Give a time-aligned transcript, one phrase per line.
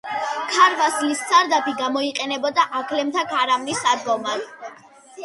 [0.53, 4.49] ქარვასლის სარდაფი გამოიყენებოდა აქლემთა ქარავნის სადგომად.